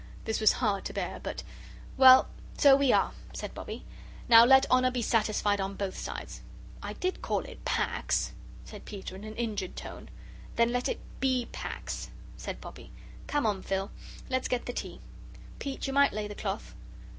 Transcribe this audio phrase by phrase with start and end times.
[0.25, 1.19] This was hard to bear.
[1.21, 1.43] But
[1.95, 3.85] "Well, so we are," said Bobbie.
[4.27, 6.41] "Now let honour be satisfied on both sides."
[6.81, 8.31] "I did call it Pax,"
[8.65, 10.09] said Peter, in an injured tone.
[10.55, 12.91] "Then let it BE Pax," said Bobbie.
[13.27, 13.91] "Come on, Phil,
[14.27, 15.01] let's get the tea.
[15.59, 16.73] Pete, you might lay the cloth."